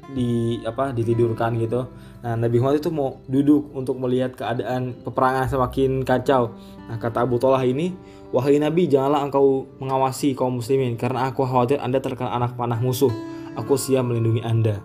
di 0.10 0.58
apa 0.66 0.92
ditidurkan 0.92 1.56
gitu. 1.62 1.86
Nah 2.22 2.38
Nabi 2.38 2.58
Muhammad 2.58 2.82
itu 2.82 2.90
mau 2.94 3.22
duduk 3.30 3.74
untuk 3.74 3.98
melihat 4.02 4.34
keadaan 4.34 4.98
peperangan 5.06 5.50
semakin 5.50 6.02
kacau. 6.02 6.54
Nah 6.90 6.98
kata 6.98 7.26
Abu 7.26 7.38
Talha 7.38 7.62
ini, 7.62 7.94
wahai 8.34 8.58
Nabi 8.58 8.90
janganlah 8.90 9.26
engkau 9.26 9.70
mengawasi 9.78 10.34
kaum 10.34 10.62
muslimin 10.62 10.98
karena 10.98 11.30
aku 11.30 11.46
khawatir 11.46 11.78
anda 11.82 12.02
terkena 12.02 12.34
anak 12.34 12.58
panah 12.58 12.78
musuh. 12.82 13.12
Aku 13.58 13.76
siap 13.76 14.06
melindungi 14.08 14.42
anda. 14.42 14.80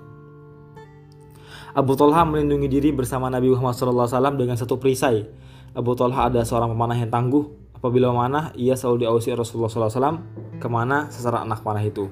Abu 1.76 1.92
Talha 1.92 2.24
melindungi 2.24 2.72
diri 2.72 2.88
bersama 2.88 3.28
Nabi 3.28 3.52
Muhammad 3.52 3.76
SAW 3.76 4.32
dengan 4.40 4.56
satu 4.56 4.80
perisai. 4.80 5.28
Abu 5.76 5.92
Talha 5.92 6.32
ada 6.32 6.40
seorang 6.40 6.72
pemanah 6.72 6.96
yang 6.96 7.12
tangguh. 7.12 7.52
Apabila 7.76 8.08
memanah, 8.08 8.56
ia 8.56 8.72
selalu 8.72 9.04
diawasi 9.04 9.36
Rasulullah 9.36 9.68
SAW 9.68 10.24
ke 10.56 10.66
mana 10.72 11.12
sasaran 11.12 11.44
anak 11.44 11.60
panah 11.60 11.84
itu. 11.84 12.08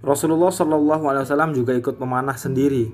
Rasulullah 0.00 0.48
Shallallahu 0.48 1.04
Alaihi 1.12 1.24
Wasallam 1.28 1.52
juga 1.52 1.76
ikut 1.76 2.00
memanah 2.00 2.32
sendiri. 2.32 2.88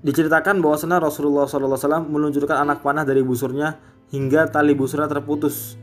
Diceritakan 0.00 0.62
bahwasanya 0.62 1.02
Rasulullah 1.02 1.50
Shallallahu 1.50 1.76
Alaihi 1.76 1.86
Wasallam 1.86 2.04
meluncurkan 2.08 2.56
anak 2.62 2.78
panah 2.80 3.02
dari 3.02 3.26
busurnya 3.26 3.82
hingga 4.14 4.46
tali 4.48 4.78
busurnya 4.78 5.10
terputus. 5.10 5.74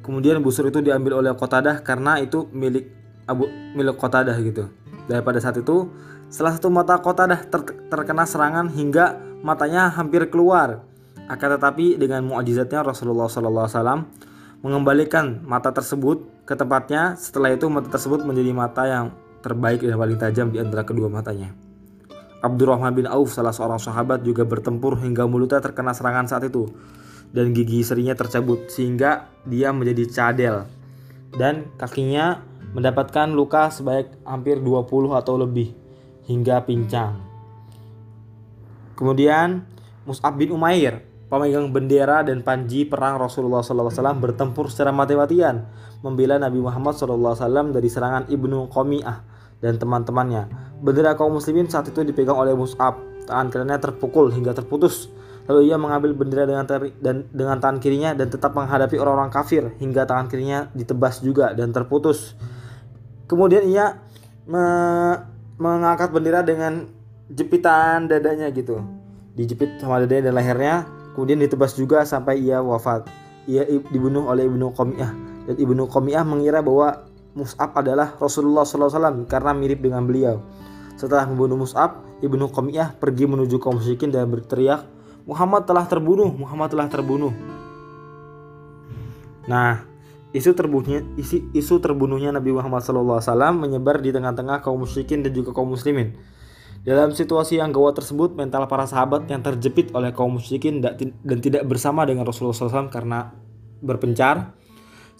Kemudian 0.00 0.40
busur 0.40 0.72
itu 0.72 0.80
diambil 0.80 1.20
oleh 1.20 1.36
Qatadah 1.36 1.84
karena 1.84 2.16
itu 2.18 2.48
milik 2.56 2.88
Abu 3.28 3.46
milik 3.76 4.00
Qatadah 4.00 4.36
gitu. 4.40 4.72
Dan 5.04 5.20
pada 5.20 5.38
saat 5.44 5.60
itu 5.60 5.92
salah 6.32 6.56
satu 6.56 6.72
mata 6.72 6.96
Qatadah 6.96 7.44
ter, 7.46 7.60
terkena 7.92 8.24
serangan 8.24 8.72
hingga 8.72 9.20
matanya 9.44 9.92
hampir 9.92 10.24
keluar. 10.32 10.88
Akan 11.28 11.52
tetapi 11.52 12.00
dengan 12.00 12.24
mukjizatnya 12.26 12.80
Rasulullah 12.80 13.28
Shallallahu 13.28 13.68
Alaihi 13.68 13.76
Wasallam 13.76 14.00
mengembalikan 14.64 15.44
mata 15.44 15.68
tersebut 15.68 16.24
ke 16.48 16.56
tempatnya. 16.56 17.14
Setelah 17.20 17.52
itu 17.54 17.68
mata 17.68 17.92
tersebut 17.92 18.24
menjadi 18.24 18.50
mata 18.56 18.88
yang 18.88 19.14
terbaik 19.40 19.84
dan 19.84 19.96
paling 19.96 20.18
tajam 20.20 20.48
di 20.52 20.60
antara 20.60 20.84
kedua 20.84 21.08
matanya. 21.08 21.52
Abdurrahman 22.40 22.96
bin 22.96 23.04
Auf, 23.04 23.36
salah 23.36 23.52
seorang 23.52 23.76
sahabat 23.76 24.24
juga 24.24 24.48
bertempur 24.48 24.96
hingga 24.96 25.28
mulutnya 25.28 25.60
terkena 25.60 25.92
serangan 25.92 26.24
saat 26.24 26.48
itu 26.48 26.72
dan 27.30 27.52
gigi 27.52 27.84
serinya 27.84 28.16
tercabut 28.16 28.72
sehingga 28.72 29.28
dia 29.44 29.70
menjadi 29.70 30.04
cadel 30.08 30.56
dan 31.36 31.68
kakinya 31.78 32.42
mendapatkan 32.72 33.30
luka 33.30 33.70
sebanyak 33.70 34.18
hampir 34.24 34.58
20 34.58 35.20
atau 35.20 35.34
lebih 35.36 35.74
hingga 36.26 36.62
pincang. 36.64 37.18
Kemudian 38.96 39.64
Mus'ab 40.08 40.36
bin 40.40 40.54
Umair, 40.54 41.04
pemegang 41.30 41.70
bendera 41.70 42.26
dan 42.26 42.42
panji 42.42 42.88
perang 42.88 43.20
Rasulullah 43.20 43.62
SAW 43.62 44.18
bertempur 44.18 44.72
secara 44.72 44.90
mati-matian 44.90 45.68
membela 46.00 46.40
Nabi 46.40 46.58
Muhammad 46.58 46.96
SAW 46.96 47.70
dari 47.70 47.88
serangan 47.88 48.26
Ibnu 48.26 48.72
Qami'ah 48.72 49.29
dan 49.60 49.76
teman-temannya. 49.76 50.48
Bendera 50.80 51.14
kaum 51.14 51.36
muslimin 51.36 51.68
saat 51.68 51.88
itu 51.88 52.00
dipegang 52.04 52.36
oleh 52.36 52.56
Mus'ab. 52.56 52.96
Tangan 53.28 53.52
kanannya 53.52 53.78
terpukul 53.78 54.32
hingga 54.32 54.56
terputus. 54.56 55.12
Lalu 55.46 55.70
ia 55.70 55.76
mengambil 55.76 56.16
bendera 56.16 56.48
dengan 56.48 56.64
teri, 56.64 56.92
dan 57.00 57.28
dengan 57.30 57.60
tangan 57.60 57.78
kirinya 57.78 58.16
dan 58.16 58.32
tetap 58.32 58.54
menghadapi 58.56 58.96
orang-orang 58.96 59.32
kafir 59.32 59.74
hingga 59.82 60.06
tangan 60.06 60.30
kirinya 60.30 60.70
ditebas 60.72 61.20
juga 61.20 61.52
dan 61.52 61.70
terputus. 61.74 62.38
Kemudian 63.28 63.66
ia 63.68 63.98
me 64.48 64.64
mengangkat 65.60 66.10
bendera 66.14 66.40
dengan 66.40 66.88
jepitan 67.28 68.08
dadanya 68.08 68.48
gitu. 68.50 68.80
Dijepit 69.36 69.82
sama 69.82 70.00
dadanya 70.00 70.30
dan 70.30 70.34
lehernya, 70.38 70.76
kemudian 71.12 71.38
ditebas 71.42 71.76
juga 71.76 72.02
sampai 72.06 72.40
ia 72.40 72.62
wafat. 72.62 73.10
Ia 73.50 73.66
dibunuh 73.90 74.30
oleh 74.30 74.46
Ibnu 74.46 74.70
Qomiyah 74.72 75.12
dan 75.50 75.56
Ibnu 75.58 75.90
Qomiyah 75.90 76.22
mengira 76.22 76.62
bahwa 76.62 77.09
Mus'ab 77.40 77.72
adalah 77.72 78.14
Rasulullah 78.20 78.68
SAW 78.68 79.24
karena 79.24 79.56
mirip 79.56 79.80
dengan 79.80 80.04
beliau. 80.04 80.44
Setelah 81.00 81.24
membunuh 81.24 81.64
Mus'ab, 81.64 82.04
Ibnu 82.20 82.52
Qamiyah 82.52 83.00
pergi 83.00 83.24
menuju 83.24 83.56
kaum 83.56 83.80
musyrikin 83.80 84.12
dan 84.12 84.28
berteriak, 84.28 84.84
Muhammad 85.24 85.64
telah 85.64 85.88
terbunuh, 85.88 86.28
Muhammad 86.28 86.68
telah 86.68 86.88
terbunuh. 86.92 87.32
Nah, 89.48 89.88
isu 90.36 90.52
terbunuhnya 90.52 91.00
isi, 91.16 91.48
isu 91.56 91.80
terbunuhnya 91.80 92.36
Nabi 92.36 92.52
Muhammad 92.52 92.84
SAW 92.84 93.24
menyebar 93.56 94.04
di 94.04 94.12
tengah-tengah 94.12 94.60
kaum 94.60 94.84
musyrikin 94.84 95.24
dan 95.24 95.32
juga 95.32 95.56
kaum 95.56 95.72
muslimin. 95.72 96.12
Dalam 96.80 97.12
situasi 97.12 97.60
yang 97.60 97.76
gawat 97.76 98.00
tersebut, 98.00 98.32
mental 98.36 98.64
para 98.64 98.88
sahabat 98.88 99.28
yang 99.28 99.44
terjepit 99.44 99.92
oleh 99.92 100.16
kaum 100.16 100.40
musyrikin 100.40 100.80
dan 100.80 100.96
tidak 101.40 101.64
bersama 101.68 102.08
dengan 102.08 102.24
Rasulullah 102.24 102.56
SAW 102.56 102.88
karena 102.88 103.36
berpencar, 103.84 104.56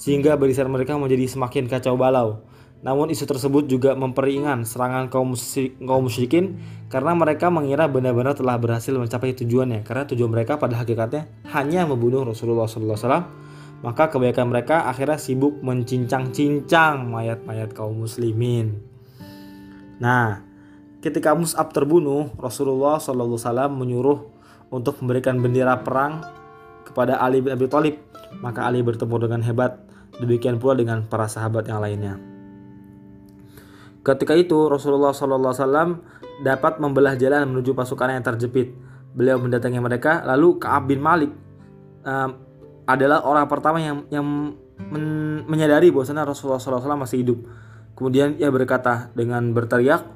sehingga 0.01 0.41
barisan 0.41 0.73
mereka 0.73 0.97
menjadi 0.97 1.29
semakin 1.29 1.69
kacau 1.69 2.01
balau. 2.01 2.41
Namun 2.81 3.13
isu 3.13 3.29
tersebut 3.29 3.69
juga 3.69 3.93
memperingan 3.93 4.65
serangan 4.65 5.13
kaum, 5.13 5.37
kaum 5.85 6.09
musyrikin 6.09 6.57
karena 6.89 7.13
mereka 7.13 7.53
mengira 7.53 7.85
benar-benar 7.85 8.33
telah 8.33 8.57
berhasil 8.57 8.97
mencapai 8.97 9.37
tujuannya. 9.37 9.85
Karena 9.85 10.09
tujuan 10.09 10.33
mereka 10.33 10.57
pada 10.57 10.81
hakikatnya 10.81 11.29
hanya 11.53 11.85
membunuh 11.85 12.25
Rasulullah 12.25 12.65
SAW. 12.65 13.29
Maka 13.85 14.09
kebaikan 14.09 14.49
mereka 14.49 14.89
akhirnya 14.89 15.21
sibuk 15.21 15.61
mencincang-cincang 15.61 17.05
mayat-mayat 17.05 17.77
kaum 17.77 18.01
muslimin. 18.01 18.81
Nah, 20.01 20.41
ketika 21.05 21.37
Mus'ab 21.37 21.73
terbunuh, 21.77 22.33
Rasulullah 22.41 22.97
SAW 22.97 23.69
menyuruh 23.69 24.25
untuk 24.73 25.01
memberikan 25.05 25.37
bendera 25.41 25.81
perang 25.85 26.25
kepada 26.89 27.21
Ali 27.21 27.45
bin 27.45 27.53
Abi 27.53 27.69
Thalib. 27.69 28.10
Maka 28.39 28.71
Ali 28.71 28.87
bertemu 28.87 29.17
dengan 29.19 29.43
hebat. 29.43 29.83
Demikian 30.23 30.63
pula 30.63 30.79
dengan 30.79 31.03
para 31.11 31.27
sahabat 31.27 31.67
yang 31.67 31.83
lainnya. 31.83 32.21
Ketika 34.01 34.33
itu 34.33 34.71
Rasulullah 34.71 35.13
SAW 35.13 36.01
dapat 36.41 36.81
membelah 36.81 37.21
jalan 37.21 37.53
menuju 37.53 37.77
pasukan 37.77 38.17
yang 38.17 38.25
terjepit. 38.25 38.73
Beliau 39.13 39.37
mendatangi 39.37 39.77
mereka, 39.83 40.23
lalu 40.25 40.57
Kaab 40.57 40.89
bin 40.89 41.03
Malik 41.03 41.35
um, 42.07 42.31
adalah 42.89 43.27
orang 43.27 43.47
pertama 43.51 43.83
yang 43.83 44.07
yang 44.09 44.55
men 44.81 45.07
menyadari 45.45 45.93
bahwasanya 45.93 46.25
Rasulullah 46.25 46.63
SAW 46.63 46.97
masih 46.97 47.21
hidup. 47.21 47.39
Kemudian 47.93 48.41
ia 48.41 48.49
berkata 48.49 49.13
dengan 49.13 49.53
berteriak 49.53 50.09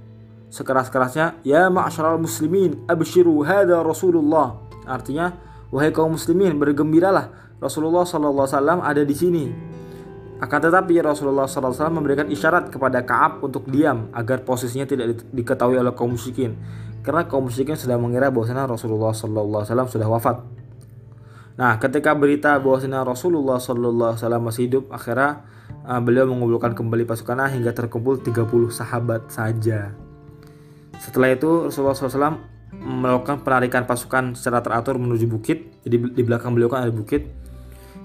sekeras-kerasnya, 0.48 1.44
"Ya 1.44 1.68
ma'asyaral 1.68 2.16
muslimin, 2.16 2.88
abshiru 2.88 3.44
hada 3.44 3.84
Rasulullah." 3.84 4.56
Artinya, 4.88 5.36
wahai 5.68 5.92
kaum 5.92 6.16
muslimin, 6.16 6.56
bergembiralah 6.56 7.53
Rasulullah 7.62 8.06
SAW 8.06 8.82
ada 8.82 9.02
di 9.02 9.14
sini. 9.14 9.44
Akan 10.42 10.58
tetapi 10.58 10.98
Rasulullah 10.98 11.46
SAW 11.46 11.94
memberikan 11.94 12.26
isyarat 12.26 12.68
kepada 12.68 13.06
Kaab 13.06 13.40
untuk 13.46 13.70
diam 13.70 14.10
agar 14.10 14.42
posisinya 14.42 14.84
tidak 14.84 15.22
diketahui 15.30 15.78
oleh 15.78 15.94
kaum 15.94 16.18
musyrikin. 16.18 16.58
Karena 17.06 17.24
kaum 17.24 17.46
musyrikin 17.46 17.78
sudah 17.78 17.96
mengira 17.96 18.28
bahwasanya 18.34 18.66
Rasulullah 18.66 19.14
SAW 19.14 19.88
sudah 19.88 20.08
wafat. 20.10 20.42
Nah, 21.54 21.78
ketika 21.78 22.18
berita 22.18 22.58
bahwasanya 22.58 23.06
Rasulullah 23.06 23.62
SAW 23.62 24.42
masih 24.42 24.66
hidup, 24.66 24.90
akhirnya 24.90 25.46
uh, 25.86 26.02
beliau 26.02 26.26
mengumpulkan 26.26 26.74
kembali 26.74 27.06
pasukannya 27.06 27.54
hingga 27.54 27.70
terkumpul 27.70 28.18
30 28.18 28.50
sahabat 28.74 29.30
saja. 29.30 29.94
Setelah 30.98 31.30
itu 31.30 31.70
Rasulullah 31.70 31.94
SAW 31.94 32.42
melakukan 32.74 33.46
penarikan 33.46 33.86
pasukan 33.86 34.34
secara 34.34 34.66
teratur 34.66 34.98
menuju 34.98 35.30
bukit. 35.30 35.78
Jadi 35.86 36.18
di 36.18 36.22
belakang 36.26 36.58
beliau 36.58 36.66
kan 36.66 36.82
ada 36.82 36.94
bukit. 36.94 37.43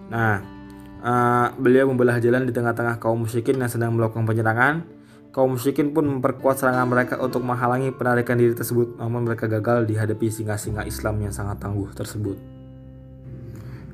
Nah, 0.09 0.59
Uh, 0.99 1.55
beliau 1.55 1.87
membelah 1.87 2.19
jalan 2.19 2.43
di 2.43 2.51
tengah-tengah 2.51 2.99
kaum 2.99 3.23
musyrikin 3.23 3.55
yang 3.55 3.71
sedang 3.71 3.95
melakukan 3.95 4.27
penyerangan. 4.27 4.83
Kaum 5.31 5.55
musyrikin 5.55 5.95
pun 5.95 6.03
memperkuat 6.03 6.59
serangan 6.59 6.91
mereka 6.91 7.15
untuk 7.23 7.39
menghalangi 7.39 7.95
penarikan 7.95 8.35
diri 8.35 8.51
tersebut, 8.51 8.99
namun 8.99 9.23
mereka 9.23 9.47
gagal 9.47 9.87
dihadapi 9.87 10.27
singa-singa 10.27 10.83
Islam 10.83 11.23
yang 11.23 11.31
sangat 11.31 11.63
tangguh 11.63 11.87
tersebut. 11.95 12.35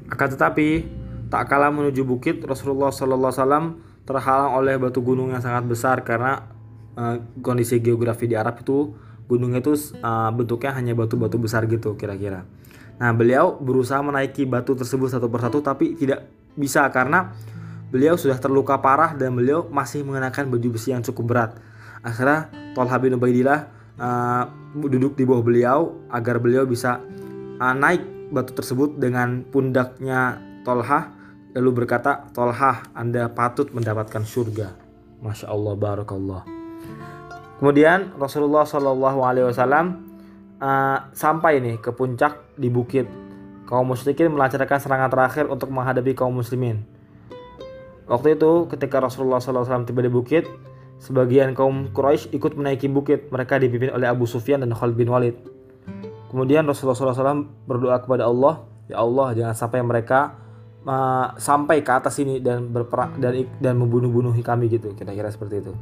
Akan 0.10 0.28
tetapi, 0.34 0.90
tak 1.30 1.46
kalah 1.46 1.70
menuju 1.70 2.02
bukit, 2.02 2.42
Rasulullah 2.42 2.90
SAW 2.90 3.78
terhalang 4.06 4.58
oleh 4.58 4.82
batu 4.82 5.06
gunung 5.06 5.30
yang 5.30 5.46
sangat 5.46 5.70
besar 5.70 6.02
karena 6.02 6.42
uh, 6.98 7.22
kondisi 7.46 7.86
geografi 7.86 8.26
di 8.26 8.34
Arab 8.34 8.66
itu 8.66 8.98
gunungnya 9.30 9.62
itu 9.62 9.78
uh, 10.02 10.30
bentuknya 10.34 10.74
hanya 10.74 10.98
batu-batu 10.98 11.38
besar 11.38 11.70
gitu 11.70 11.94
kira-kira. 11.94 12.50
Nah, 12.96 13.12
beliau 13.12 13.60
berusaha 13.60 14.00
menaiki 14.00 14.48
batu 14.48 14.72
tersebut 14.72 15.12
satu 15.12 15.28
persatu 15.28 15.60
tapi 15.60 16.00
tidak 16.00 16.32
bisa 16.56 16.88
karena 16.92 17.36
beliau 17.92 18.16
sudah 18.16 18.40
terluka 18.40 18.80
parah 18.80 19.14
dan 19.16 19.36
beliau 19.36 19.68
masih 19.68 20.08
mengenakan 20.08 20.48
baju 20.48 20.68
besi 20.76 20.96
yang 20.96 21.04
cukup 21.04 21.26
berat. 21.28 21.52
Akhirnya 22.04 22.52
Tolha 22.72 22.96
bin 23.00 23.20
Ubaidillah 23.20 23.60
uh, 24.00 24.44
duduk 24.76 25.20
di 25.20 25.24
bawah 25.28 25.44
beliau 25.44 25.80
agar 26.12 26.40
beliau 26.40 26.64
bisa 26.64 27.04
uh, 27.60 27.76
naik 27.76 28.32
batu 28.32 28.56
tersebut 28.56 28.96
dengan 29.00 29.44
pundaknya 29.48 30.40
Tolha 30.64 31.12
lalu 31.56 31.84
berkata 31.84 32.28
Tolha 32.36 32.84
Anda 32.92 33.32
patut 33.32 33.72
mendapatkan 33.72 34.24
surga. 34.24 34.76
Masya 35.24 35.48
Allah 35.52 35.74
barakallah. 35.80 36.44
Kemudian 37.56 38.12
Rasulullah 38.20 38.68
Shallallahu 38.68 39.20
Alaihi 39.24 39.48
Wasallam 39.48 40.15
uh, 40.60 41.10
sampai 41.16 41.64
nih 41.64 41.76
ke 41.80 41.92
puncak 41.96 42.56
di 42.56 42.68
bukit 42.72 43.08
kaum 43.66 43.90
musyrikin 43.90 44.30
melancarkan 44.30 44.78
serangan 44.78 45.10
terakhir 45.10 45.50
untuk 45.50 45.74
menghadapi 45.74 46.14
kaum 46.14 46.32
muslimin. 46.32 46.86
Waktu 48.06 48.38
itu 48.38 48.70
ketika 48.70 49.02
Rasulullah 49.02 49.42
SAW 49.42 49.90
tiba 49.90 50.06
di 50.06 50.14
bukit, 50.14 50.46
sebagian 51.02 51.58
kaum 51.58 51.90
Quraisy 51.90 52.30
ikut 52.38 52.54
menaiki 52.54 52.86
bukit. 52.86 53.34
Mereka 53.34 53.58
dipimpin 53.58 53.90
oleh 53.90 54.06
Abu 54.06 54.30
Sufyan 54.30 54.62
dan 54.62 54.70
Khalid 54.70 54.94
bin 54.94 55.10
Walid. 55.10 55.34
Kemudian 56.30 56.70
Rasulullah 56.70 57.18
SAW 57.18 57.50
berdoa 57.66 57.98
kepada 57.98 58.30
Allah, 58.30 58.62
Ya 58.86 59.02
Allah 59.02 59.34
jangan 59.34 59.56
sampai 59.58 59.82
mereka 59.82 60.38
uh, 60.86 61.34
sampai 61.42 61.82
ke 61.82 61.90
atas 61.90 62.22
ini 62.22 62.38
dan 62.38 62.70
berperang 62.70 63.18
dan 63.18 63.34
dan 63.58 63.74
membunuh-bunuhi 63.82 64.46
kami 64.46 64.70
gitu 64.70 64.94
kira-kira 64.94 65.34
seperti 65.34 65.66
itu. 65.66 65.74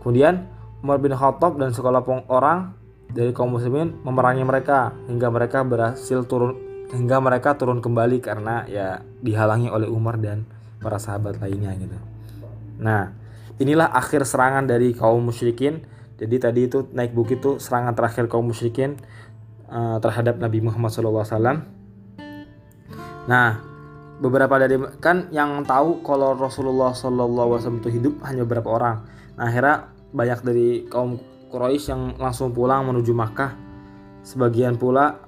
Kemudian 0.00 0.48
Umar 0.80 0.96
bin 0.96 1.12
Khattab 1.12 1.60
dan 1.60 1.76
sekelompok 1.76 2.24
orang 2.32 2.72
dari 3.12 3.30
kaum 3.36 3.52
muslimin 3.54 4.00
memerangi 4.02 4.42
mereka 4.42 4.96
hingga 5.06 5.28
mereka 5.28 5.60
berhasil 5.62 6.24
turun 6.24 6.56
hingga 6.92 7.20
mereka 7.24 7.56
turun 7.56 7.80
kembali 7.80 8.20
karena 8.20 8.68
ya 8.68 9.00
dihalangi 9.24 9.72
oleh 9.72 9.88
Umar 9.88 10.20
dan 10.20 10.44
para 10.80 11.00
sahabat 11.00 11.40
lainnya 11.40 11.72
gitu. 11.76 11.96
Nah, 12.82 13.12
inilah 13.56 13.88
akhir 13.92 14.28
serangan 14.28 14.68
dari 14.68 14.92
kaum 14.92 15.24
musyrikin. 15.24 15.84
Jadi 16.20 16.36
tadi 16.38 16.60
itu 16.68 16.86
naik 16.92 17.16
bukit 17.16 17.40
itu 17.40 17.56
serangan 17.56 17.96
terakhir 17.96 18.28
kaum 18.28 18.46
musyrikin 18.46 19.00
uh, 19.72 19.96
terhadap 19.98 20.36
Nabi 20.36 20.60
Muhammad 20.60 20.92
SAW. 20.92 21.64
Nah, 23.26 23.48
beberapa 24.20 24.54
dari 24.60 24.76
kan 25.00 25.32
yang 25.32 25.64
tahu 25.64 26.04
kalau 26.04 26.36
Rasulullah 26.36 26.92
SAW 26.92 27.80
itu 27.80 27.88
hidup 27.88 28.14
hanya 28.28 28.44
beberapa 28.44 28.68
orang. 28.76 29.08
Nah, 29.34 29.48
akhirnya 29.48 29.90
banyak 30.12 30.40
dari 30.44 30.68
kaum 30.92 31.31
Quraisy 31.52 31.92
yang 31.92 32.02
langsung 32.16 32.56
pulang 32.56 32.88
menuju 32.88 33.12
Makkah. 33.12 33.52
Sebagian 34.24 34.80
pula 34.80 35.20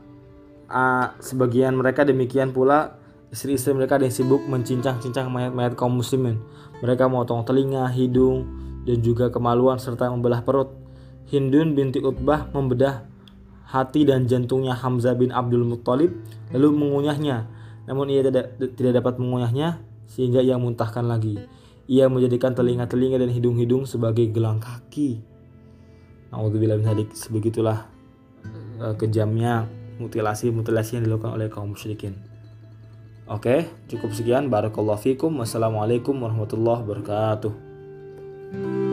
uh, 0.72 1.06
sebagian 1.20 1.76
mereka 1.76 2.08
demikian 2.08 2.56
pula 2.56 2.96
istri-istri 3.28 3.76
mereka 3.76 4.00
yang 4.00 4.14
sibuk 4.14 4.40
mencincang-cincang 4.48 5.28
mayat-mayat 5.28 5.76
kaum 5.76 5.92
muslimin. 6.00 6.40
Mereka 6.80 7.10
memotong 7.10 7.44
telinga, 7.44 7.90
hidung, 7.92 8.48
dan 8.88 9.04
juga 9.04 9.28
kemaluan 9.28 9.76
serta 9.76 10.08
membelah 10.08 10.40
perut. 10.40 10.72
Hindun 11.28 11.76
binti 11.76 12.00
Utbah 12.00 12.48
membedah 12.56 13.04
hati 13.68 14.06
dan 14.06 14.30
jantungnya 14.30 14.76
Hamzah 14.76 15.18
bin 15.18 15.34
Abdul 15.34 15.66
Muttalib 15.66 16.14
lalu 16.54 16.68
mengunyahnya. 16.72 17.50
Namun 17.84 18.08
ia 18.08 18.24
tidak, 18.24 18.56
tidak 18.78 19.02
dapat 19.02 19.20
mengunyahnya 19.20 19.82
sehingga 20.08 20.40
ia 20.40 20.56
muntahkan 20.56 21.04
lagi. 21.04 21.42
Ia 21.84 22.08
menjadikan 22.08 22.56
telinga-telinga 22.56 23.20
dan 23.20 23.28
hidung-hidung 23.28 23.84
sebagai 23.84 24.24
gelang 24.32 24.56
kaki. 24.62 25.33
Nauzubillah 26.34 26.82
min 26.82 27.06
Sebegitulah 27.14 27.86
uh, 28.82 28.98
kejamnya 28.98 29.70
mutilasi-mutilasi 30.02 30.98
yang 30.98 31.06
dilakukan 31.06 31.38
oleh 31.38 31.46
kaum 31.46 31.78
musyrikin. 31.78 32.18
Oke, 33.30 33.70
cukup 33.88 34.12
sekian. 34.12 34.52
Barakallahu 34.52 35.00
fikum. 35.00 35.32
Wassalamualaikum 35.40 36.12
warahmatullahi 36.18 36.84
wabarakatuh. 36.84 38.83